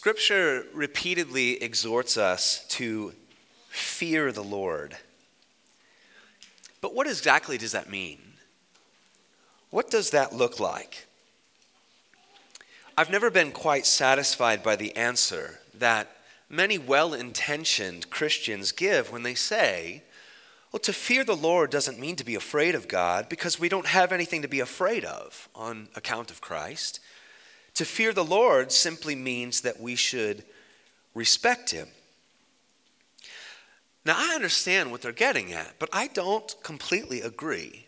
[0.00, 3.12] Scripture repeatedly exhorts us to
[3.68, 4.96] fear the Lord.
[6.80, 8.18] But what exactly does that mean?
[9.68, 11.06] What does that look like?
[12.96, 16.08] I've never been quite satisfied by the answer that
[16.48, 20.02] many well intentioned Christians give when they say,
[20.72, 23.84] well, to fear the Lord doesn't mean to be afraid of God because we don't
[23.88, 27.00] have anything to be afraid of on account of Christ.
[27.74, 30.44] To fear the Lord simply means that we should
[31.14, 31.88] respect Him.
[34.04, 37.86] Now, I understand what they're getting at, but I don't completely agree.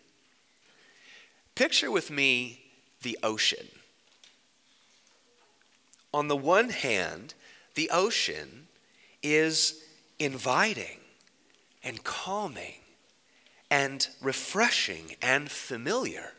[1.55, 2.63] Picture with me
[3.01, 3.67] the ocean.
[6.13, 7.33] On the one hand,
[7.75, 8.67] the ocean
[9.23, 9.83] is
[10.19, 10.99] inviting
[11.83, 12.75] and calming
[13.71, 16.33] and refreshing and familiar.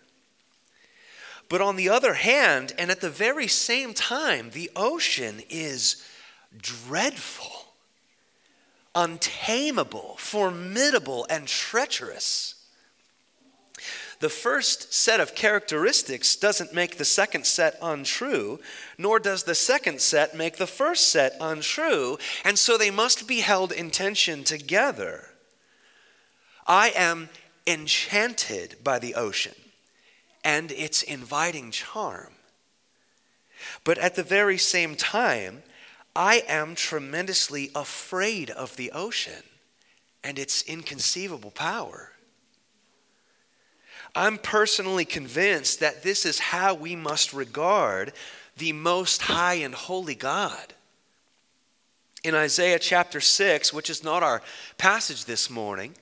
[1.48, 6.02] But on the other hand, and at the very same time, the ocean is
[6.56, 7.74] dreadful,
[8.94, 12.54] untamable, formidable, and treacherous.
[14.20, 18.60] The first set of characteristics doesn't make the second set untrue,
[18.96, 23.40] nor does the second set make the first set untrue, and so they must be
[23.40, 25.28] held in tension together.
[26.66, 27.28] I am
[27.66, 29.54] enchanted by the ocean
[30.44, 32.34] and its inviting charm.
[33.82, 35.62] But at the very same time,
[36.14, 39.42] I am tremendously afraid of the ocean
[40.22, 42.12] and its inconceivable power.
[44.14, 48.12] I'm personally convinced that this is how we must regard
[48.56, 50.74] the Most High and Holy God.
[52.22, 54.40] In Isaiah chapter 6, which is not our
[54.78, 55.94] passage this morning,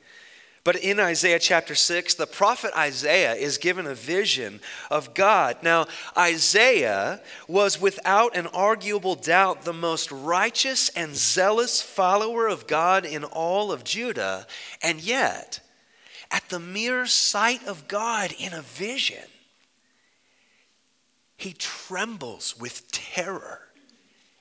[0.64, 4.60] but in Isaiah chapter 6, the prophet Isaiah is given a vision
[4.90, 5.56] of God.
[5.62, 13.04] Now, Isaiah was without an arguable doubt the most righteous and zealous follower of God
[13.04, 14.46] in all of Judah,
[14.80, 15.58] and yet,
[16.30, 19.24] at the mere sight of God in a vision,
[21.36, 23.60] he trembles with terror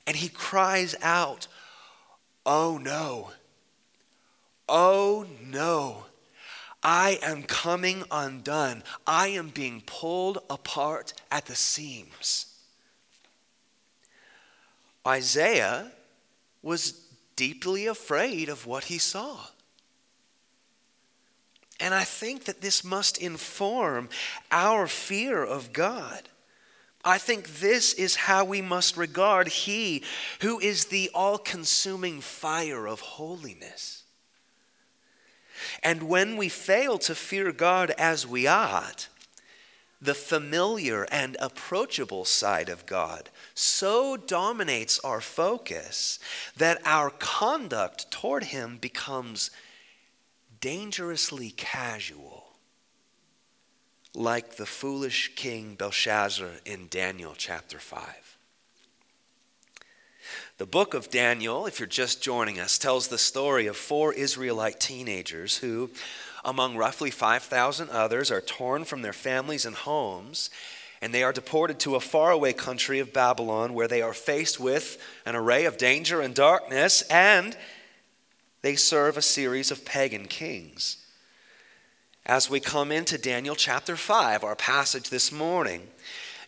[0.06, 1.47] and he cries out,
[2.46, 3.31] Oh no!
[4.69, 6.06] Oh no!
[6.84, 8.84] I am coming undone.
[9.06, 12.47] I am being pulled apart at the seams.
[15.08, 15.91] Isaiah
[16.62, 16.94] was
[17.36, 19.38] deeply afraid of what he saw.
[21.80, 24.09] And I think that this must inform
[24.52, 26.30] our fear of God.
[27.03, 30.03] I think this is how we must regard He
[30.41, 34.00] who is the all consuming fire of holiness.
[35.83, 39.07] And when we fail to fear God as we ought,
[40.01, 46.17] the familiar and approachable side of God so dominates our focus
[46.57, 49.51] that our conduct toward Him becomes
[50.59, 52.45] dangerously casual,
[54.16, 58.31] like the foolish king Belshazzar in Daniel chapter 5.
[60.61, 64.79] The book of Daniel, if you're just joining us, tells the story of four Israelite
[64.79, 65.89] teenagers who,
[66.45, 70.51] among roughly 5,000 others, are torn from their families and homes,
[71.01, 75.03] and they are deported to a faraway country of Babylon where they are faced with
[75.25, 77.57] an array of danger and darkness and
[78.61, 81.03] they serve a series of pagan kings.
[82.23, 85.88] As we come into Daniel chapter 5, our passage this morning,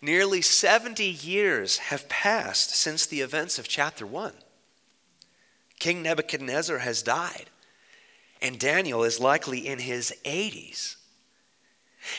[0.03, 4.34] nearly 70 years have passed since the events of chapter 1.
[5.80, 7.46] King Nebuchadnezzar has died,
[8.42, 10.97] and Daniel is likely in his 80s.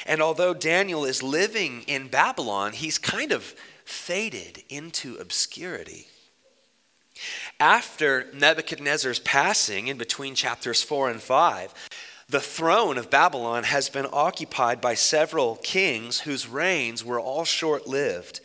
[0.07, 6.07] And although Daniel is living in Babylon, he's kind of faded into obscurity.
[7.61, 11.75] After Nebuchadnezzar's passing in between chapters 4 and 5,
[12.29, 17.87] the throne of Babylon has been occupied by several kings whose reigns were all short
[17.87, 18.41] lived.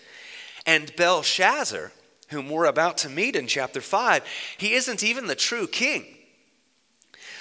[0.65, 1.91] And Belshazzar,
[2.29, 4.23] whom we're about to meet in chapter 5,
[4.57, 6.05] he isn't even the true king.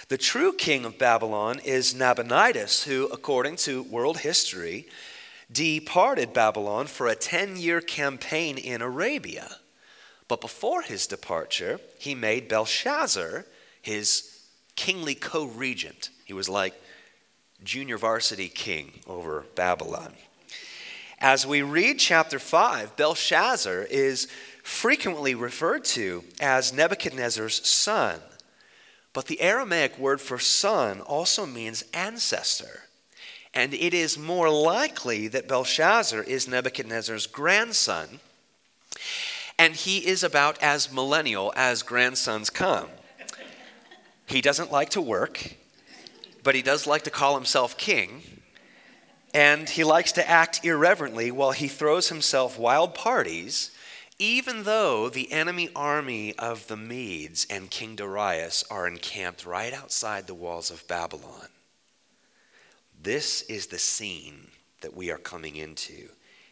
[0.08, 4.87] The true king of Babylon is Nabonidus, who, according to world history,
[5.52, 9.56] departed Babylon for a 10 year campaign in Arabia.
[10.26, 13.44] But before his departure, he made Belshazzar
[13.82, 14.38] his
[14.78, 16.10] kingly co regent.
[16.25, 16.72] He was like
[17.64, 20.12] junior varsity king over Babylon.
[21.19, 24.28] As we read chapter 5, Belshazzar is
[24.62, 28.20] frequently referred to as Nebuchadnezzar's son.
[29.12, 32.84] But the Aramaic word for son also means ancestor.
[33.52, 38.20] And it is more likely that Belshazzar is Nebuchadnezzar's grandson
[39.58, 42.88] and he is about as millennial as grandsons come.
[44.28, 45.54] He doesn't like to work,
[46.42, 48.22] but he does like to call himself king.
[49.32, 53.70] And he likes to act irreverently while he throws himself wild parties,
[54.19, 60.26] even though the enemy army of the Medes and King Darius are encamped right outside
[60.26, 61.48] the walls of Babylon.
[63.00, 64.48] This is the scene
[64.82, 66.08] that we are coming into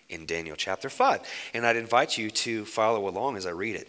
[0.09, 1.21] in Daniel chapter 5.
[1.53, 3.89] And I'd invite you to follow along as I read it.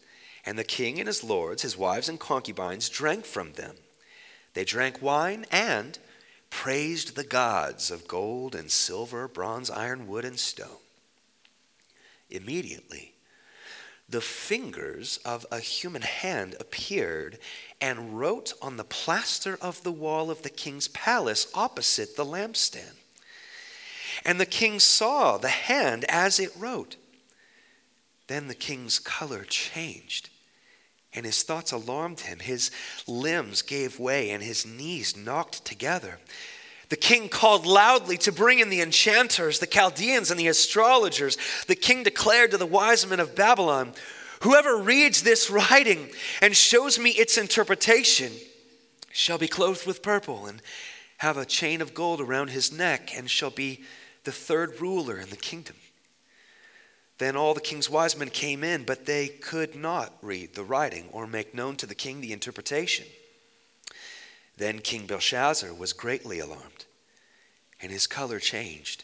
[0.45, 3.75] and the king and his lords, his wives, and concubines drank from them.
[4.53, 5.97] They drank wine and
[6.49, 10.79] praised the gods of gold and silver, bronze, iron, wood, and stone.
[12.29, 13.13] Immediately,
[14.09, 17.39] the fingers of a human hand appeared
[17.79, 22.97] and wrote on the plaster of the wall of the king's palace opposite the lampstand.
[24.25, 26.97] And the king saw the hand as it wrote.
[28.27, 30.29] Then the king's color changed,
[31.13, 32.39] and his thoughts alarmed him.
[32.39, 32.71] His
[33.07, 36.19] limbs gave way, and his knees knocked together.
[36.89, 41.37] The king called loudly to bring in the enchanters, the Chaldeans, and the astrologers.
[41.67, 43.93] The king declared to the wise men of Babylon,
[44.41, 46.09] Whoever reads this writing
[46.41, 48.31] and shows me its interpretation
[49.11, 50.61] shall be clothed with purple and
[51.17, 53.83] have a chain of gold around his neck and shall be
[54.23, 55.75] the third ruler in the kingdom.
[57.21, 61.07] Then all the king's wise men came in, but they could not read the writing
[61.11, 63.05] or make known to the king the interpretation.
[64.57, 66.85] Then King Belshazzar was greatly alarmed,
[67.79, 69.03] and his color changed,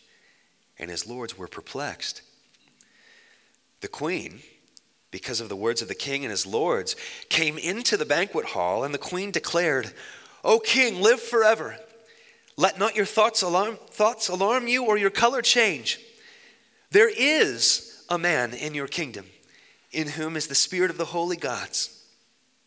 [0.79, 2.23] and his lords were perplexed.
[3.81, 4.39] The queen,
[5.11, 6.95] because of the words of the king and his lords,
[7.29, 9.93] came into the banquet hall, and the queen declared,
[10.43, 11.77] O king, live forever.
[12.55, 15.99] Let not your thoughts alarm, thoughts alarm you or your color change.
[16.89, 19.25] There is a man in your kingdom
[19.91, 21.93] in whom is the spirit of the holy gods.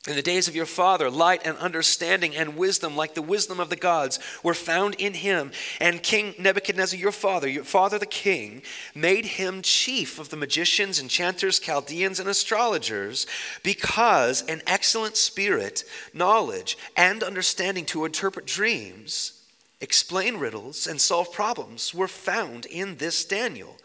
[0.08, 3.68] In the days of your father, light and understanding and wisdom, like the wisdom of
[3.68, 5.52] the gods, were found in him.
[5.78, 8.62] And King Nebuchadnezzar, your father, your father the king,
[8.94, 13.26] made him chief of the magicians, enchanters, Chaldeans, and astrologers,
[13.62, 15.84] because an excellent spirit,
[16.14, 19.44] knowledge, and understanding to interpret dreams,
[19.82, 23.76] explain riddles, and solve problems were found in this Daniel,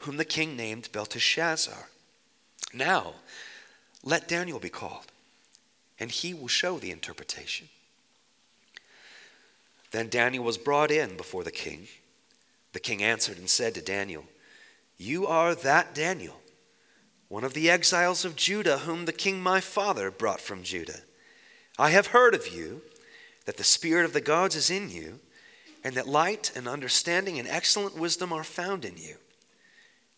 [0.00, 1.88] whom the king named Belteshazzar.
[2.72, 3.14] Now,
[4.02, 5.06] let Daniel be called
[6.00, 7.68] and he will show the interpretation.
[9.90, 11.88] Then Daniel was brought in before the king.
[12.72, 14.24] The king answered and said to Daniel,
[14.96, 16.40] You are that Daniel,
[17.28, 21.00] one of the exiles of Judah, whom the king my father brought from Judah.
[21.78, 22.82] I have heard of you,
[23.44, 25.18] that the spirit of the gods is in you,
[25.82, 29.16] and that light and understanding and excellent wisdom are found in you.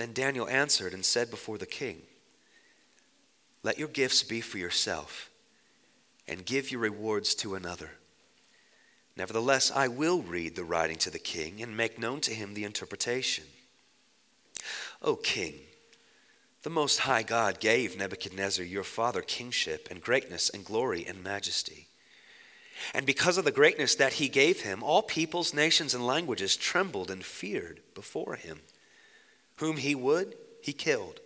[0.00, 2.00] Then Daniel answered and said before the king,
[3.62, 5.28] let your gifts be for yourself,
[6.26, 7.90] and give your rewards to another.
[9.14, 12.64] Nevertheless, I will read the writing to the king and make known to him the
[12.64, 13.44] interpretation.
[15.02, 15.56] O king,
[16.62, 21.88] the Most High God gave Nebuchadnezzar your father kingship and greatness and glory and majesty.
[22.94, 27.10] And because of the greatness that he gave him, all peoples, nations, and languages trembled
[27.10, 28.60] and feared before him.
[29.60, 31.20] Whom he would, he killed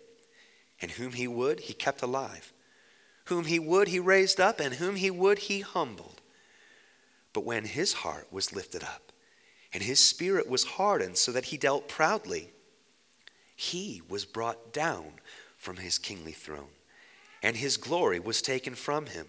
[0.84, 2.52] and whom he would, he kept alive.
[3.28, 6.20] Whom he would, he raised up, and whom he would, he humbled.
[7.32, 9.10] But when his heart was lifted up,
[9.72, 12.50] and his spirit was hardened so that he dealt proudly,
[13.56, 15.14] he was brought down
[15.56, 16.74] from his kingly throne,
[17.42, 19.28] and his glory was taken from him.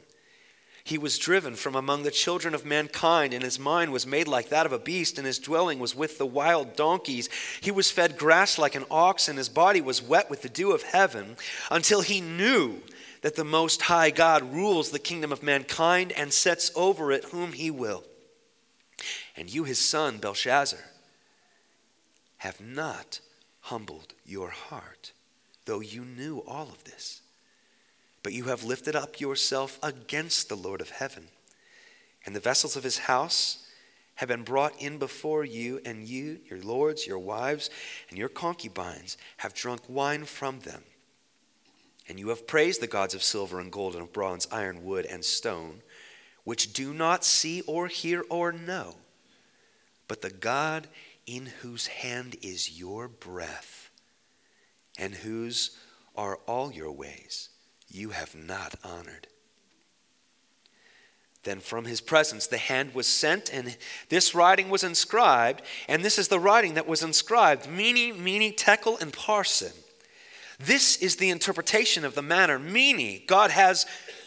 [0.86, 4.50] He was driven from among the children of mankind, and his mind was made like
[4.50, 7.28] that of a beast, and his dwelling was with the wild donkeys.
[7.60, 10.74] He was fed grass like an ox, and his body was wet with the dew
[10.74, 11.38] of heaven,
[11.72, 12.84] until he knew
[13.22, 17.54] that the Most High God rules the kingdom of mankind and sets over it whom
[17.54, 18.04] he will.
[19.36, 20.84] And you, his son, Belshazzar,
[22.38, 23.22] have not
[23.62, 25.14] humbled your heart,
[25.66, 27.24] though you knew all of this.
[28.26, 31.28] But you have lifted up yourself against the Lord of heaven.
[32.26, 33.68] And the vessels of his house
[34.16, 37.70] have been brought in before you, and you, your lords, your wives,
[38.10, 40.82] and your concubines have drunk wine from them.
[42.10, 45.06] And you have praised the gods of silver and gold and of bronze, iron, wood,
[45.06, 45.84] and stone,
[46.46, 48.96] which do not see or hear or know,
[50.08, 50.88] but the God
[51.28, 53.92] in whose hand is your breath,
[54.98, 55.78] and whose
[56.16, 57.50] are all your ways
[57.96, 59.28] you have not honored.
[61.44, 63.78] Then from his presence the hand was sent, and
[64.10, 65.62] this writing was inscribed.
[65.88, 69.74] And this is the writing that was inscribed Mene, Mene, Tekel, and Parsin.
[70.60, 72.58] This is the interpretation of the manner.
[72.58, 73.86] Mene, God has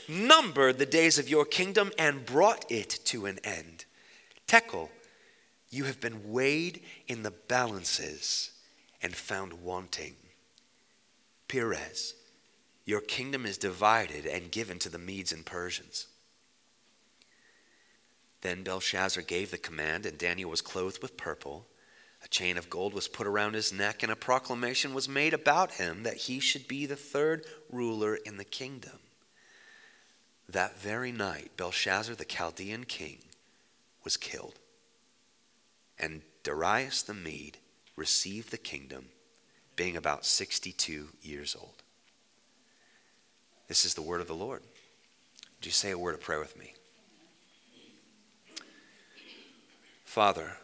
[0.08, 3.84] numbered the days of your kingdom and brought it to an end.
[4.46, 4.90] Tekel,
[5.70, 8.52] you have been weighed in the balances
[9.02, 10.14] and found wanting.
[11.48, 12.14] Peres,
[12.88, 16.06] your kingdom is divided and given to the Medes and Persians.
[18.40, 21.66] Then Belshazzar gave the command, and Daniel was clothed with purple.
[22.24, 25.72] A chain of gold was put around his neck, and a proclamation was made about
[25.72, 29.00] him that he should be the third ruler in the kingdom.
[30.48, 33.18] That very night, Belshazzar, the Chaldean king,
[34.02, 34.54] was killed,
[35.98, 37.58] and Darius the Mede
[37.96, 39.10] received the kingdom,
[39.76, 41.82] being about 62 years old.
[43.68, 44.62] This is the word of the Lord.
[45.58, 46.74] Would you say a word of prayer with me?
[50.04, 50.56] Father,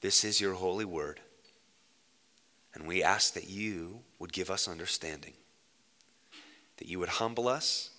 [0.00, 1.20] this is your holy word,
[2.74, 5.34] and we ask that you would give us understanding,
[6.78, 7.90] that you would humble us,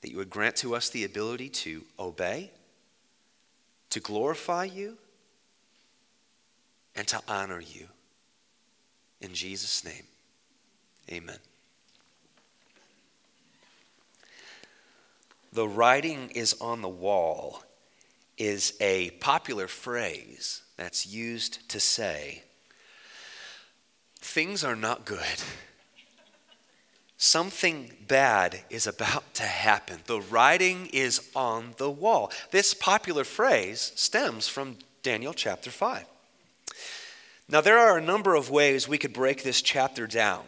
[0.00, 2.50] that you would grant to us the ability to obey,
[3.90, 4.98] to glorify you,
[6.96, 7.86] and to honor you.
[9.20, 10.04] In Jesus' name,
[11.10, 11.38] amen.
[15.52, 17.62] The writing is on the wall
[18.38, 22.42] is a popular phrase that's used to say
[24.16, 25.42] things are not good.
[27.18, 29.98] Something bad is about to happen.
[30.06, 32.32] The writing is on the wall.
[32.50, 36.04] This popular phrase stems from Daniel chapter 5.
[37.48, 40.44] Now, there are a number of ways we could break this chapter down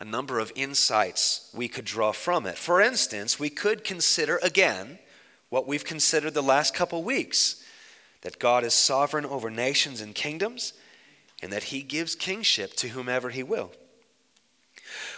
[0.00, 2.56] a number of insights we could draw from it.
[2.56, 4.98] For instance, we could consider again
[5.50, 7.62] what we've considered the last couple weeks
[8.22, 10.72] that God is sovereign over nations and kingdoms,
[11.42, 13.72] and that he gives kingship to whomever he will.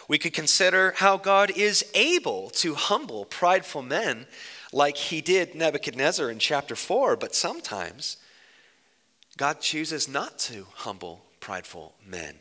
[0.07, 4.27] We could consider how God is able to humble prideful men
[4.73, 8.19] like he did Nebuchadnezzar in chapter 4, but sometimes
[9.37, 12.37] God chooses not to humble prideful men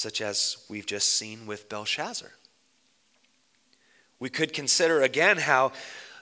[0.00, 2.30] such as we've just seen with Belshazzar.
[4.18, 5.72] We could consider again how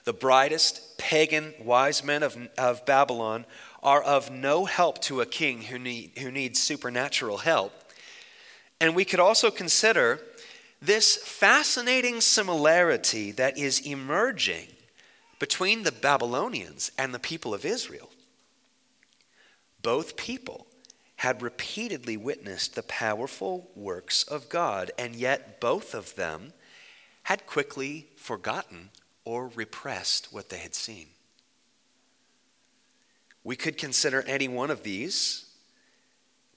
[0.03, 3.45] the brightest pagan wise men of, of Babylon
[3.81, 7.73] are of no help to a king who, need, who needs supernatural help.
[8.81, 10.19] And we could also consider
[10.81, 14.67] this fascinating similarity that is emerging
[15.39, 18.09] between the Babylonians and the people of Israel.
[19.81, 20.67] Both people
[21.19, 26.53] had repeatedly witnessed the powerful works of God, and yet both of them
[27.23, 28.89] had quickly forgotten
[29.25, 31.07] or repressed what they had seen.
[33.43, 35.47] We could consider any one of these,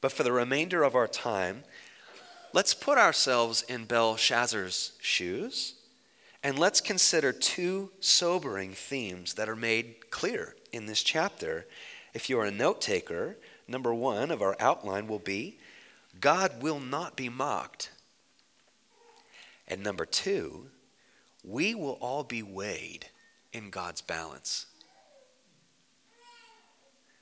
[0.00, 1.64] but for the remainder of our time,
[2.52, 5.74] let's put ourselves in Belshazzar's shoes
[6.44, 11.66] and let's consider two sobering themes that are made clear in this chapter.
[12.14, 13.38] If you're a note taker,
[13.68, 15.58] number one of our outline will be
[16.20, 17.90] God will not be mocked.
[19.66, 20.66] And number two,
[21.42, 23.06] we will all be weighed
[23.52, 24.66] in God's balance.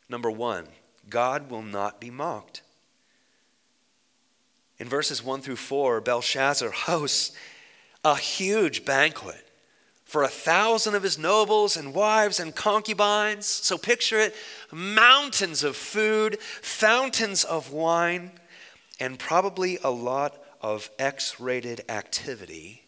[0.09, 0.66] Number one,
[1.09, 2.62] God will not be mocked.
[4.78, 7.32] In verses 1 through 4, Belshazzar hosts
[8.04, 9.50] a huge banquet
[10.11, 13.47] for a thousand of his nobles and wives and concubines.
[13.47, 14.35] So picture it
[14.73, 18.33] mountains of food, fountains of wine,
[18.99, 22.83] and probably a lot of X rated activity.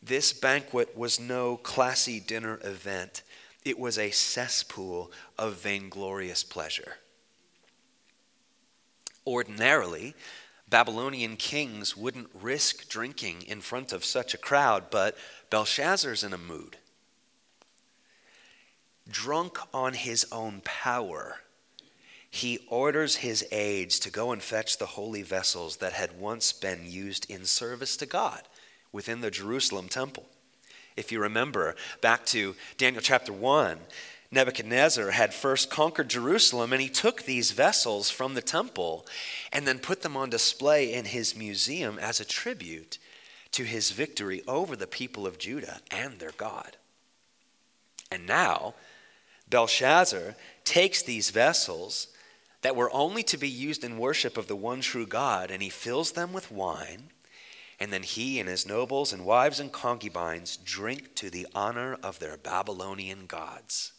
[0.00, 3.24] This banquet was no classy dinner event,
[3.64, 6.98] it was a cesspool of vainglorious pleasure.
[9.26, 10.14] Ordinarily,
[10.70, 15.16] Babylonian kings wouldn't risk drinking in front of such a crowd, but
[15.50, 16.76] Belshazzar's in a mood.
[19.08, 21.40] Drunk on his own power,
[22.30, 26.82] he orders his aides to go and fetch the holy vessels that had once been
[26.88, 28.42] used in service to God
[28.92, 30.26] within the Jerusalem temple.
[30.96, 33.78] If you remember back to Daniel chapter 1,
[34.32, 39.06] Nebuchadnezzar had first conquered Jerusalem and he took these vessels from the temple
[39.52, 42.98] and then put them on display in his museum as a tribute
[43.52, 46.76] to his victory over the people of Judah and their God.
[48.12, 48.74] And now,
[49.48, 52.08] Belshazzar takes these vessels
[52.62, 55.70] that were only to be used in worship of the one true God and he
[55.70, 57.10] fills them with wine
[57.80, 62.18] and then he and his nobles and wives and concubines drink to the honor of
[62.18, 63.92] their Babylonian gods.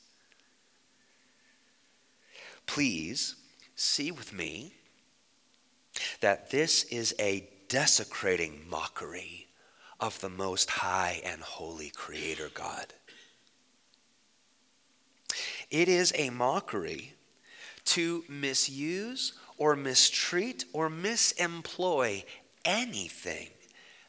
[2.74, 3.36] Please
[3.76, 4.72] see with me
[6.22, 9.48] that this is a desecrating mockery
[10.00, 12.94] of the Most High and Holy Creator God.
[15.70, 17.16] It is a mockery
[17.88, 22.24] to misuse or mistreat or misemploy
[22.64, 23.50] anything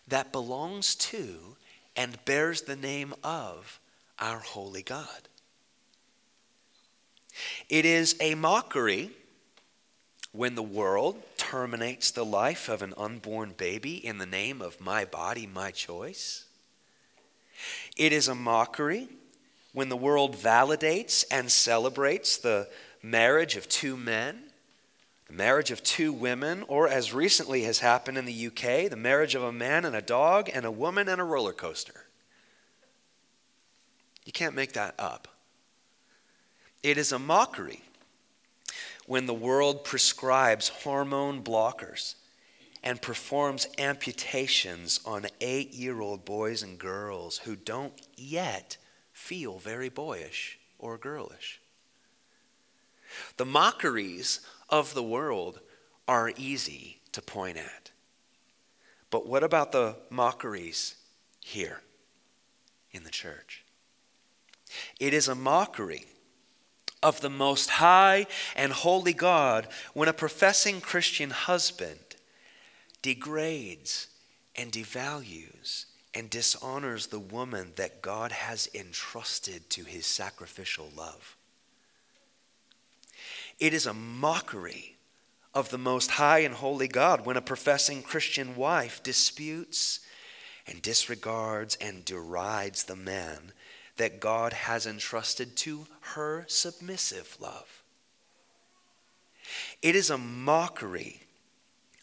[0.07, 1.57] that belongs to
[1.97, 3.81] and bears the name of
[4.21, 5.28] our holy God.
[7.69, 9.11] It is a mockery
[10.33, 15.05] when the world terminates the life of an unborn baby in the name of my
[15.05, 16.45] body, my choice.
[17.97, 19.09] It is a mockery
[19.73, 22.69] when the world validates and celebrates the
[23.03, 24.43] marriage of two men
[25.33, 29.35] the marriage of two women, or as recently has happened in the UK, the marriage
[29.35, 32.05] of a man and a dog and a woman and a roller coaster.
[34.27, 35.29] You can't make that up.
[36.83, 37.83] It is a mockery
[39.07, 42.17] when the world prescribes hormone blockers
[42.83, 48.77] and performs amputations on eight year old boys and girls who don't yet
[49.12, 51.61] feel very boyish or girlish.
[53.37, 55.61] The mockeries of the world
[56.09, 57.90] are easy to point at.
[59.11, 60.97] But what about the mockeries
[61.40, 61.81] here
[62.90, 63.62] in the church?
[64.99, 66.07] It is a mockery
[67.03, 71.99] of the Most High and Holy God when a professing Christian husband
[73.03, 74.09] degrades
[74.55, 81.37] and devalues and dishonors the woman that God has entrusted to his sacrificial love.
[83.59, 84.97] It is a mockery
[85.55, 90.01] of the Most High and Holy God when a professing Christian wife disputes
[90.67, 93.53] and disregards and derides the man
[93.96, 97.83] that God has entrusted to her submissive love.
[99.83, 101.20] It is a mockery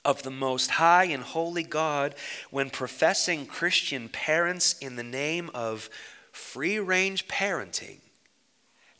[0.05, 2.15] of the Most High and Holy God
[2.51, 5.89] when professing Christian parents, in the name of
[6.31, 7.99] free range parenting,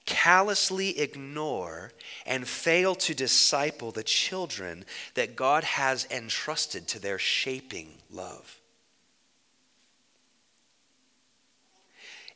[0.06, 1.92] callously ignore
[2.26, 8.59] and fail to disciple the children that God has entrusted to their shaping love.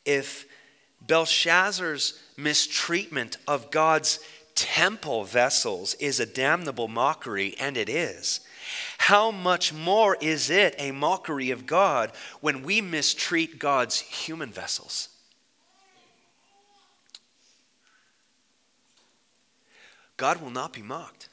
[0.04, 0.46] If
[1.00, 4.20] Belshazzar's mistreatment of God's
[4.54, 8.40] temple vessels is a damnable mockery, and it is,
[8.98, 15.08] how much more is it a mockery of God when we mistreat God's human vessels?
[20.16, 21.28] God will not be mocked.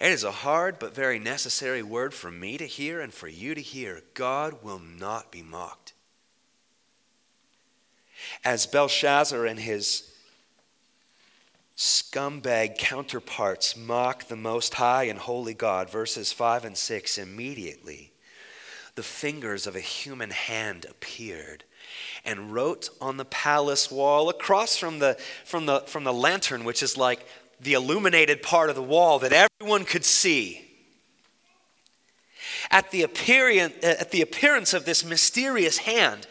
[0.00, 3.54] It is a hard but very necessary word for me to hear and for you
[3.54, 4.02] to hear.
[4.14, 5.92] God will not be mocked.
[8.44, 10.10] As Belshazzar and his
[11.76, 18.12] scumbag counterparts mock the Most High and Holy God, verses 5 and 6, immediately
[18.96, 21.64] the fingers of a human hand appeared
[22.24, 26.82] and wrote on the palace wall across from the, from the, from the lantern, which
[26.82, 27.26] is like
[27.60, 30.66] the illuminated part of the wall that everyone could see.
[32.70, 36.26] At the, appearance, at the appearance of this mysterious hand,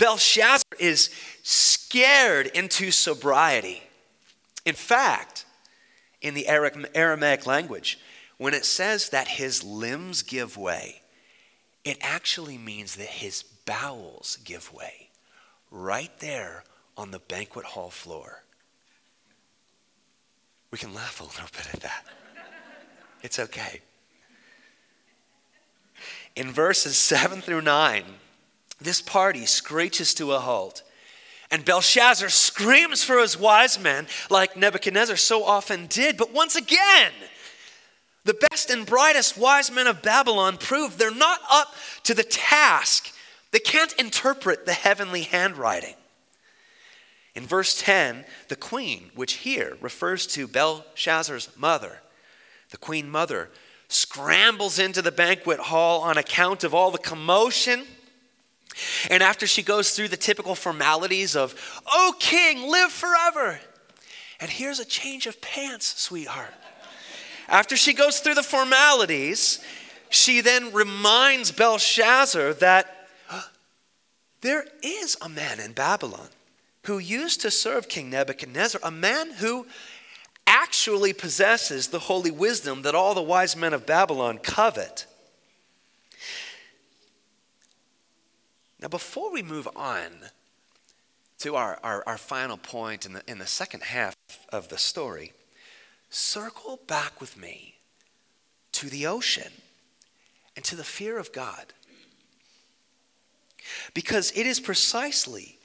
[0.00, 1.10] Belshazzar is
[1.42, 3.82] scared into sobriety.
[4.64, 5.44] In fact,
[6.22, 7.98] in the Aramaic language,
[8.38, 11.02] when it says that his limbs give way,
[11.84, 15.10] it actually means that his bowels give way
[15.70, 16.64] right there
[16.96, 18.42] on the banquet hall floor.
[20.70, 22.04] We can laugh a little bit at that.
[23.22, 23.80] It's okay.
[26.34, 28.04] In verses 7 through 9,
[28.80, 30.82] this party screeches to a halt.
[31.50, 36.16] And Belshazzar screams for his wise men, like Nebuchadnezzar so often did.
[36.16, 37.12] But once again,
[38.24, 43.12] the best and brightest wise men of Babylon prove they're not up to the task.
[43.50, 45.94] They can't interpret the heavenly handwriting.
[47.34, 51.98] In verse 10, the queen, which here refers to Belshazzar's mother,
[52.70, 53.50] the queen mother
[53.88, 57.84] scrambles into the banquet hall on account of all the commotion
[59.10, 61.54] and after she goes through the typical formalities of,
[61.86, 63.60] Oh, king, live forever.
[64.40, 66.54] And here's a change of pants, sweetheart.
[67.48, 69.62] After she goes through the formalities,
[70.08, 73.08] she then reminds Belshazzar that
[74.40, 76.28] there is a man in Babylon
[76.84, 79.66] who used to serve King Nebuchadnezzar, a man who
[80.46, 85.06] actually possesses the holy wisdom that all the wise men of Babylon covet.
[88.80, 90.10] Now, before we move on
[91.38, 94.16] to our, our, our, final point in the, in the second half
[94.50, 95.32] of the story,
[96.08, 97.74] circle back with me
[98.72, 99.52] to the ocean
[100.56, 101.72] and to the fear of God.
[103.92, 105.58] Because it is precisely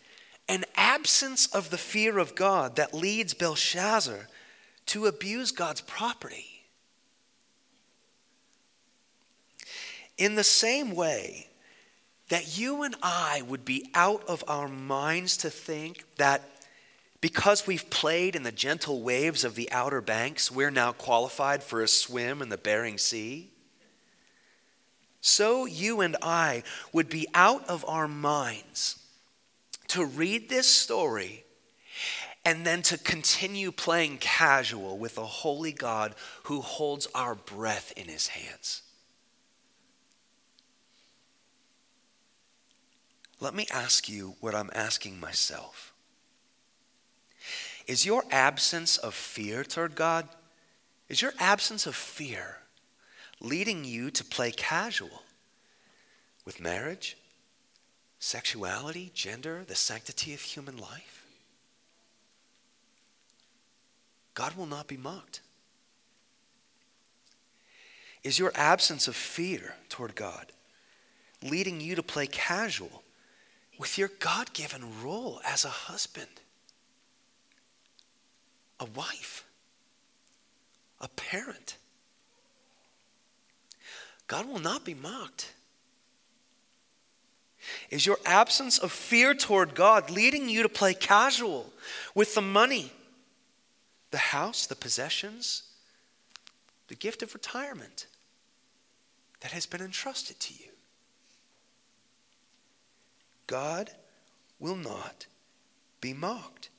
[0.47, 4.27] an absence of the fear of God that leads Belshazzar
[4.87, 6.65] to abuse God's property.
[10.17, 11.47] In the same way,
[12.29, 16.41] that you and I would be out of our minds to think that
[17.21, 21.81] because we've played in the gentle waves of the Outer Banks, we're now qualified for
[21.81, 23.49] a swim in the Bering Sea.
[25.21, 26.61] So you and I
[26.93, 28.99] would be out of our minds
[29.87, 31.45] to read this story
[32.45, 38.07] and then to continue playing casual with a holy God who holds our breath in
[38.07, 38.83] his hands.
[43.39, 45.93] Let me ask you what I'm asking myself.
[47.87, 50.27] Is your absence of fear toward God,
[51.09, 52.57] is your absence of fear
[53.39, 55.21] leading you to play casual
[56.45, 57.17] with marriage,
[58.17, 61.25] sexuality, gender, the sanctity of human life?
[64.33, 65.41] God will not be mocked.
[68.23, 70.51] Is your absence of fear toward God
[71.43, 73.03] leading you to play casual
[73.77, 76.41] with your God given role as a husband,
[78.79, 79.45] a wife,
[81.01, 81.77] a parent.
[84.27, 85.53] God will not be mocked.
[87.89, 91.73] Is your absence of fear toward God leading you to play casual
[92.13, 92.91] with the money,
[94.11, 95.63] the house, the possessions,
[96.87, 98.05] the gift of retirement
[99.41, 100.74] that has been entrusted to you?
[103.47, 103.91] God
[104.59, 105.27] will not
[106.01, 106.69] be mocked.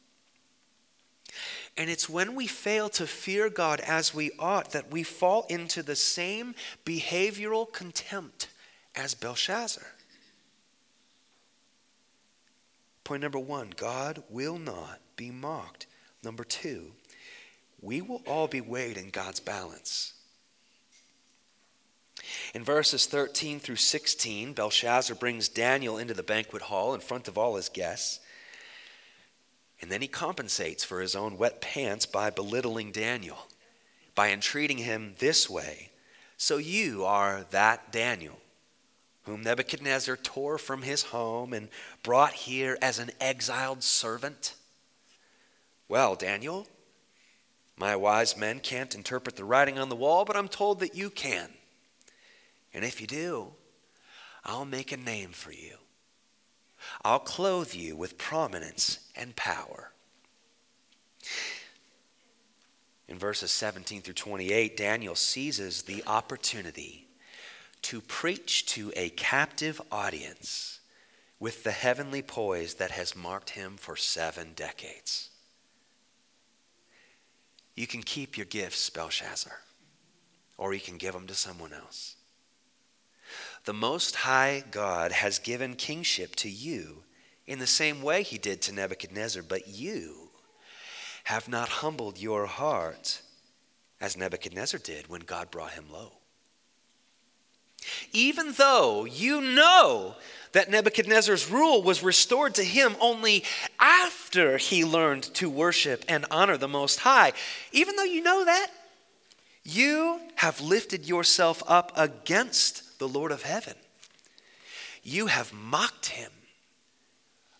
[1.76, 5.82] And it's when we fail to fear God as we ought that we fall into
[5.82, 8.48] the same behavioral contempt
[8.94, 9.84] as Belshazzar.
[13.04, 15.86] Point number one God will not be mocked.
[16.24, 16.92] Number two,
[17.80, 20.14] we will all be weighed in God's balance.
[22.54, 27.36] In verses 13 through 16, Belshazzar brings Daniel into the banquet hall in front of
[27.36, 28.20] all his guests.
[29.80, 33.46] And then he compensates for his own wet pants by belittling Daniel,
[34.14, 35.90] by entreating him this way
[36.36, 38.38] So you are that Daniel,
[39.24, 41.68] whom Nebuchadnezzar tore from his home and
[42.02, 44.54] brought here as an exiled servant?
[45.88, 46.66] Well, Daniel,
[47.76, 51.10] my wise men can't interpret the writing on the wall, but I'm told that you
[51.10, 51.50] can.
[52.76, 53.54] And if you do,
[54.44, 55.78] I'll make a name for you.
[57.02, 59.92] I'll clothe you with prominence and power.
[63.08, 67.08] In verses 17 through 28, Daniel seizes the opportunity
[67.80, 70.80] to preach to a captive audience
[71.40, 75.30] with the heavenly poise that has marked him for seven decades.
[77.74, 79.60] You can keep your gifts, Belshazzar,
[80.58, 82.15] or you can give them to someone else.
[83.64, 87.02] The Most High God has given kingship to you
[87.46, 90.30] in the same way he did to Nebuchadnezzar, but you
[91.24, 93.20] have not humbled your heart
[94.00, 96.12] as Nebuchadnezzar did when God brought him low.
[98.12, 100.16] Even though you know
[100.52, 103.44] that Nebuchadnezzar's rule was restored to him only
[103.78, 107.32] after he learned to worship and honor the Most High,
[107.72, 108.68] even though you know that,
[109.64, 113.74] you have lifted yourself up against the Lord of heaven.
[115.02, 116.32] you have mocked him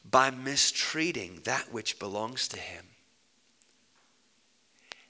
[0.05, 2.87] by mistreating that which belongs to him.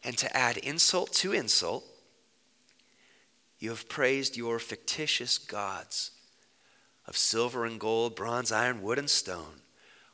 [0.05, 1.85] And to add insult to insult,
[3.59, 6.11] you have praised your fictitious gods
[7.07, 9.63] of silver and gold, bronze, iron, wood, and stone,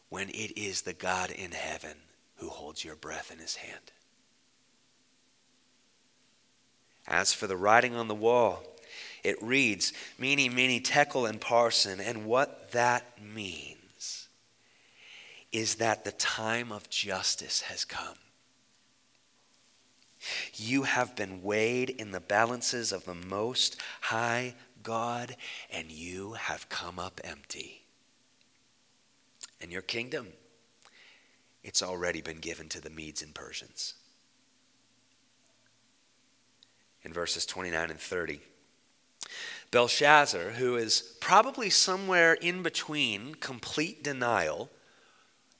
[0.09, 1.97] when it is the God in heaven
[2.37, 3.93] who holds your breath in his hand.
[7.09, 8.63] As for the writing on the wall,
[9.23, 12.01] it reads, Mene, mene, tekel, and parsin.
[12.01, 14.29] And what that means
[15.53, 18.17] is that the time of justice has come.
[20.55, 25.37] You have been weighed in the balances of the Most High God,
[25.71, 27.83] and you have come up empty.
[29.61, 30.29] And your kingdom,
[31.63, 33.95] it's already been given to the Medes and Persians.
[37.05, 38.41] In verses 29 and 30,
[39.73, 44.71] Belshazzar, who is probably somewhere in between complete denial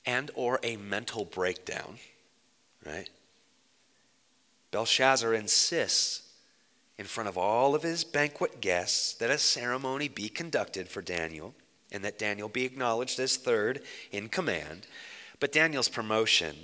[0.05, 1.97] and or a mental breakdown,
[2.85, 3.09] right?
[4.71, 6.29] Belshazzar insists
[6.99, 11.55] in front of all of his banquet guests that a ceremony be conducted for Daniel
[11.91, 14.85] and that Daniel be acknowledged as third in command.
[15.39, 16.55] But Daniel's promotion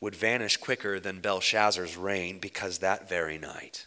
[0.00, 3.84] would vanish quicker than Belshazzar's reign because that very night,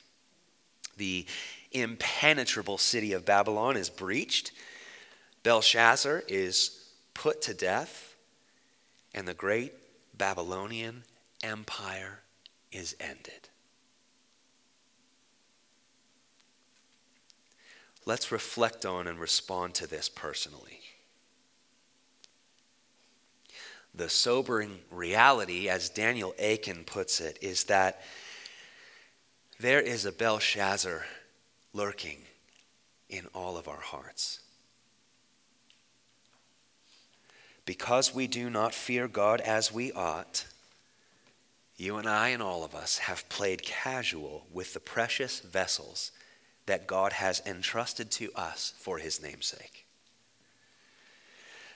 [0.97, 1.25] the
[1.71, 4.51] impenetrable city of Babylon is breached,
[5.43, 8.15] Belshazzar is put to death,
[9.13, 9.73] and the great
[10.17, 11.03] Babylonian
[11.43, 12.19] empire
[12.71, 13.49] is ended.
[18.05, 20.79] Let's reflect on and respond to this personally.
[23.93, 28.01] The sobering reality, as Daniel Akin puts it, is that
[29.59, 31.03] there is a Belshazzar
[31.73, 32.19] lurking
[33.09, 34.41] in all of our hearts.
[37.65, 40.45] Because we do not fear God as we ought,
[41.75, 46.11] you and I and all of us have played casual with the precious vessels
[46.65, 49.86] that God has entrusted to us for his namesake.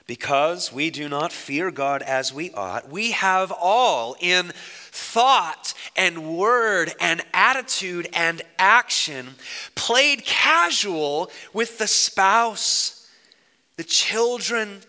[0.06, 4.52] Because we do not fear God as we ought, we have all in
[4.90, 9.34] thought and word and attitude and action
[9.74, 13.08] played casual with the spouse,
[13.76, 14.80] the children,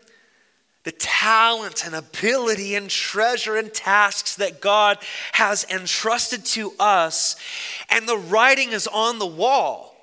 [0.83, 4.97] the talent and ability and treasure and tasks that God
[5.33, 7.35] has entrusted to us.
[7.89, 9.95] And the writing is on the wall.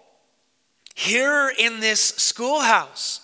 [0.94, 3.20] Here in this schoolhouse,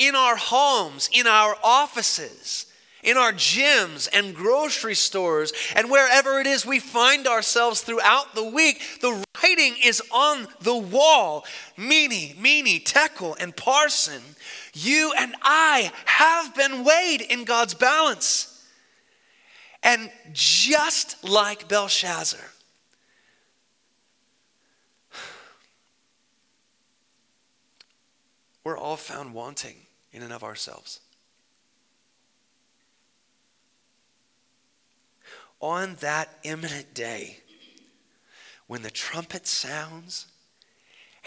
[0.00, 2.66] in our homes, in our offices,
[3.02, 8.44] in our gyms and grocery stores, and wherever it is we find ourselves throughout the
[8.44, 11.44] week, the writing is on the wall.
[11.76, 14.22] Mene, mene, tekel, and Parsin,
[14.72, 18.46] You and I have been weighed in God's balance.
[19.82, 22.40] And just like Belshazzar,
[28.64, 29.76] we're all found wanting
[30.12, 31.00] in and of ourselves.
[35.60, 37.38] On that imminent day,
[38.66, 40.26] when the trumpet sounds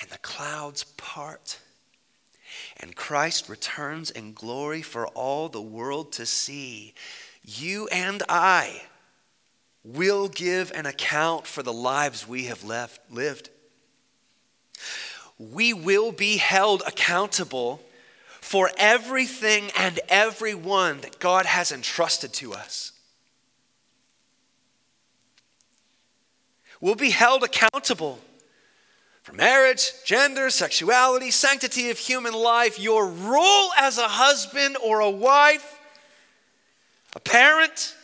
[0.02, 1.60] and the clouds part,
[2.78, 6.94] and Christ returns in glory for all the world to see,
[7.44, 8.84] you and I
[9.84, 13.50] will give an account for the lives we have left, lived.
[15.38, 17.82] We will be held accountable
[18.54, 22.92] for everything and everyone that God has entrusted to us.
[26.80, 28.20] We'll be held accountable
[29.24, 35.10] for marriage, gender, sexuality, sanctity of human life, your role as a husband or a
[35.10, 35.80] wife,
[37.16, 37.96] a parent,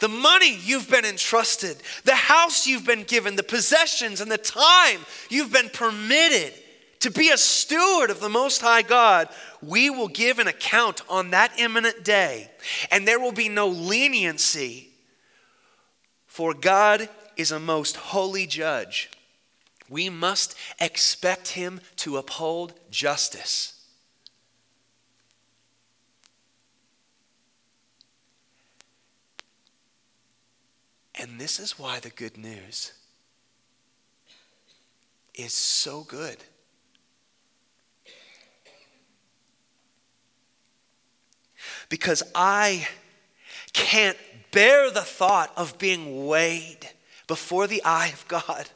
[0.00, 5.00] the money you've been entrusted, the house you've been given, the possessions, and the time
[5.30, 6.52] you've been permitted
[7.00, 9.28] to be a steward of the Most High God,
[9.62, 12.50] we will give an account on that imminent day.
[12.90, 14.90] And there will be no leniency,
[16.26, 19.10] for God is a most holy judge.
[19.88, 23.74] We must expect him to uphold justice.
[31.20, 32.92] And this is why the good news
[35.34, 36.38] is so good.
[41.88, 42.88] Because I
[43.72, 44.16] can't
[44.50, 46.88] bear the thought of being weighed
[47.26, 48.68] before the eye of God.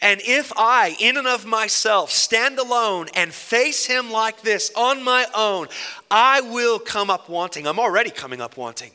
[0.00, 5.02] And if I, in and of myself, stand alone and face him like this on
[5.02, 5.68] my own,
[6.10, 7.66] I will come up wanting.
[7.66, 8.92] I'm already coming up wanting.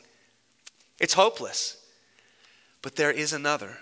[0.98, 1.76] It's hopeless.
[2.82, 3.78] But there is another.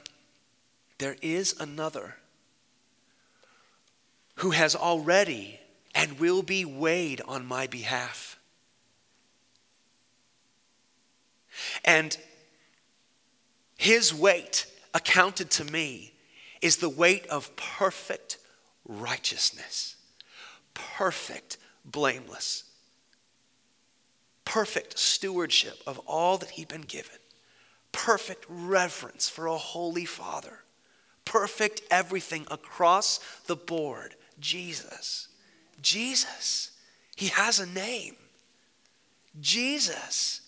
[0.99, 2.17] There is another
[4.37, 5.61] who has already
[5.95, 8.38] and will be weighed on my behalf.
[11.85, 12.16] And
[13.77, 16.12] his weight accounted to me
[16.61, 18.38] is the weight of perfect
[18.87, 19.97] righteousness,
[20.75, 22.64] perfect blameless,
[24.44, 27.18] perfect stewardship of all that he'd been given,
[27.92, 30.64] perfect reverence for a holy father,
[31.25, 34.14] perfect everything across the board.
[34.40, 35.29] Jesus.
[35.83, 36.73] Jesus.
[37.16, 38.16] He has a name.
[39.40, 40.40] Jesus.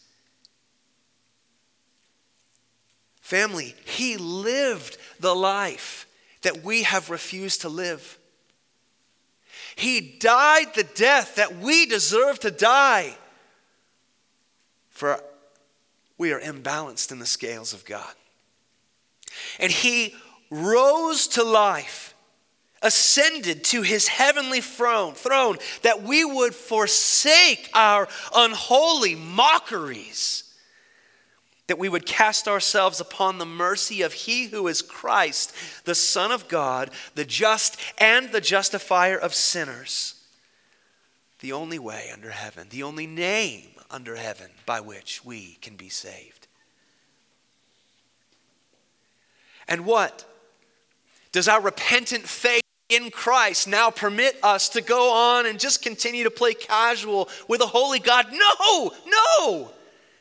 [3.30, 6.08] Family, he lived the life
[6.42, 8.18] that we have refused to live.
[9.76, 13.16] He died the death that we deserve to die.
[14.88, 15.22] For
[16.18, 18.12] we are imbalanced in the scales of God.
[19.60, 20.16] And he
[20.50, 22.16] rose to life,
[22.82, 30.49] ascended to his heavenly throne, throne that we would forsake our unholy mockeries
[31.70, 35.54] that we would cast ourselves upon the mercy of He who is Christ,
[35.84, 40.16] the Son of God, the just and the justifier of sinners.
[41.38, 45.88] The only way under heaven, the only name under heaven by which we can be
[45.88, 46.48] saved.
[49.68, 50.24] And what?
[51.30, 56.24] Does our repentant faith in Christ now permit us to go on and just continue
[56.24, 58.26] to play casual with a holy God?
[58.32, 59.70] No, no.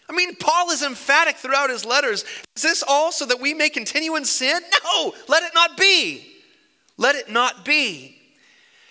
[0.09, 2.25] I mean, Paul is emphatic throughout his letters.
[2.55, 4.59] Is this all so that we may continue in sin?
[4.83, 6.25] No, let it not be.
[6.97, 8.19] Let it not be.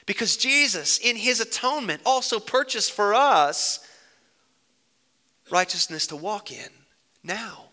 [0.06, 3.80] Because Jesus, in his atonement, also purchased for us
[5.50, 6.68] righteousness to walk in
[7.24, 7.64] now.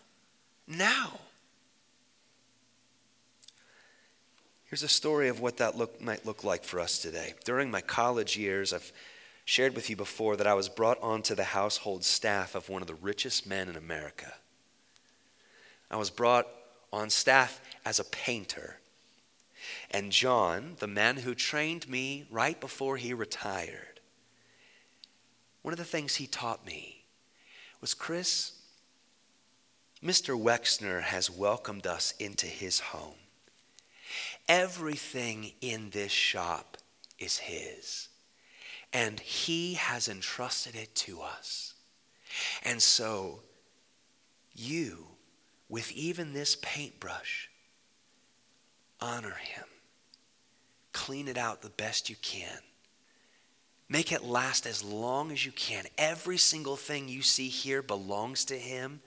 [0.66, 1.20] Now.
[4.64, 7.34] Here's a story of what that look, might look like for us today.
[7.44, 8.92] During my college years, I've
[9.46, 12.88] shared with you before that I was brought onto the household staff of one of
[12.88, 14.34] the richest men in America.
[15.88, 16.48] I was brought
[16.92, 18.80] on staff as a painter.
[19.92, 24.00] And John, the man who trained me right before he retired,
[25.62, 27.04] one of the things he taught me
[27.80, 28.52] was Chris,
[30.02, 30.36] Mr.
[30.36, 33.14] Wexner has welcomed us into his home.
[34.48, 36.78] Everything in this shop
[37.20, 38.08] is his
[38.96, 41.74] and He has entrusted it to us.
[42.64, 43.40] And so,
[44.54, 45.04] you,
[45.68, 47.50] with even this paintbrush,
[48.98, 49.64] honor Him.
[50.94, 52.58] Clean it out the best you can.
[53.86, 55.84] Make it last as long as you can.
[55.98, 59.02] Every single thing you see here belongs to Him.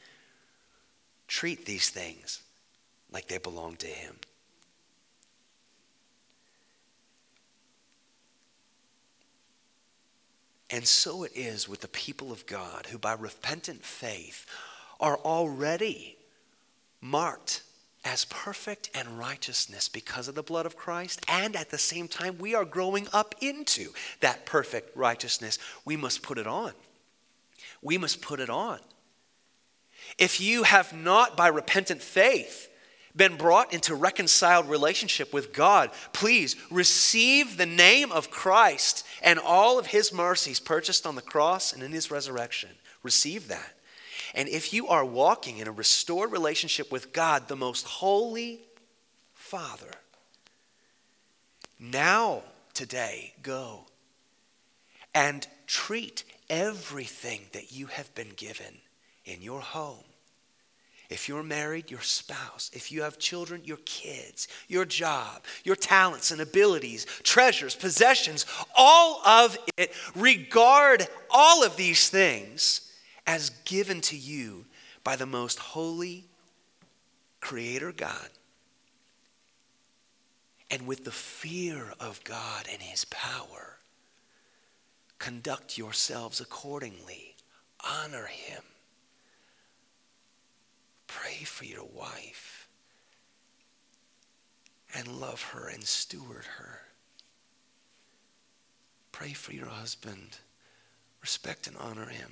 [1.27, 2.43] Treat these things
[3.11, 4.17] like they belong to Him.
[10.69, 14.45] And so it is with the people of God who, by repentant faith,
[14.99, 16.17] are already
[17.01, 17.63] marked
[18.05, 21.25] as perfect and righteousness because of the blood of Christ.
[21.27, 23.89] And at the same time, we are growing up into
[24.21, 25.57] that perfect righteousness.
[25.85, 26.73] We must put it on.
[27.81, 28.79] We must put it on.
[30.17, 32.69] If you have not, by repentant faith,
[33.15, 39.79] been brought into reconciled relationship with God, please receive the name of Christ and all
[39.79, 42.69] of his mercies purchased on the cross and in his resurrection.
[43.03, 43.73] Receive that.
[44.35, 48.61] And if you are walking in a restored relationship with God, the most holy
[49.33, 49.91] Father,
[51.79, 52.43] now,
[52.73, 53.85] today, go
[55.15, 58.79] and treat everything that you have been given
[59.23, 60.03] in your home
[61.09, 62.69] if you're married, your spouse.
[62.71, 68.45] If you have children, your kids, your job, your talents and abilities, treasures, possessions,
[68.75, 69.91] all of it.
[70.15, 72.91] Regard all of these things
[73.25, 74.65] as given to you
[75.03, 76.25] by the most holy
[77.41, 78.29] Creator God.
[80.69, 83.77] And with the fear of God and His power,
[85.17, 87.35] conduct yourselves accordingly.
[87.83, 88.61] Honor Him
[91.09, 92.67] Pray for your wife
[94.93, 96.81] and love her and steward her.
[99.11, 100.37] Pray for your husband.
[101.19, 102.31] Respect and honor him.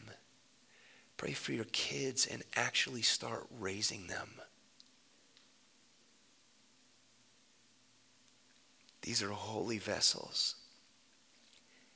[1.18, 4.30] Pray for your kids and actually start raising them.
[9.02, 10.54] These are holy vessels.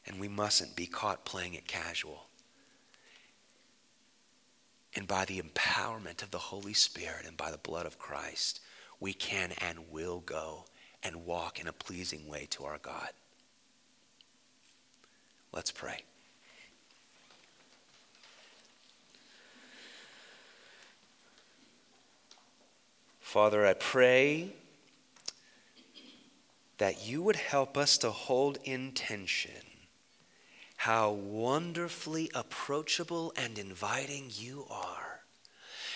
[0.07, 2.25] And we mustn't be caught playing it casual.
[4.95, 8.59] And by the empowerment of the Holy Spirit and by the blood of Christ,
[8.99, 10.65] we can and will go
[11.03, 13.09] and walk in a pleasing way to our God.
[15.53, 16.03] Let's pray.
[23.19, 24.49] Father, I pray
[26.79, 29.70] that you would help us to hold in tension
[30.81, 35.19] how wonderfully approachable and inviting you are,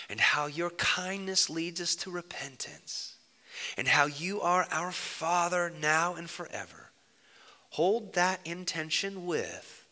[0.08, 3.16] and how your kindness leads us to repentance,
[3.76, 6.92] and how you are our Father now and forever.
[7.70, 9.88] Hold that intention with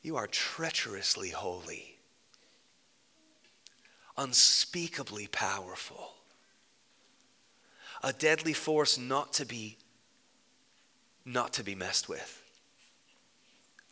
[0.00, 1.98] you are treacherously holy
[4.16, 6.14] unspeakably powerful,
[8.02, 9.76] a deadly force not to be
[11.24, 12.42] not to be messed with.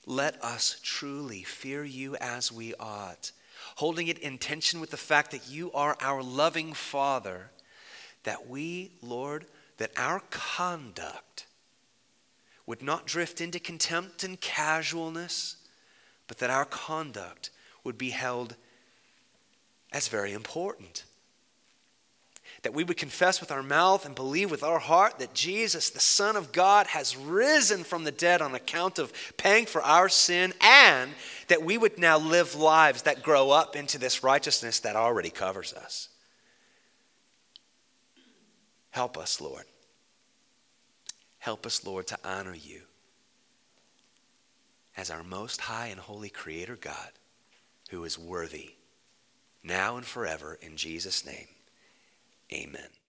[0.06, 3.32] Let us truly fear you as we ought,
[3.76, 7.50] holding it in tension with the fact that you are our loving Father,
[8.24, 11.46] that we, Lord, that our conduct
[12.66, 15.56] would not drift into contempt and casualness,
[16.26, 17.50] but that our conduct
[17.84, 18.56] would be held
[19.92, 21.04] as very important.
[22.68, 26.00] That we would confess with our mouth and believe with our heart that Jesus, the
[26.00, 30.52] Son of God, has risen from the dead on account of paying for our sin,
[30.60, 31.12] and
[31.46, 35.72] that we would now live lives that grow up into this righteousness that already covers
[35.72, 36.10] us.
[38.90, 39.64] Help us, Lord.
[41.38, 42.82] Help us, Lord, to honor you
[44.94, 47.12] as our most high and holy Creator God
[47.88, 48.72] who is worthy
[49.62, 50.58] now and forever.
[50.60, 51.46] In Jesus' name,
[52.52, 52.98] amen.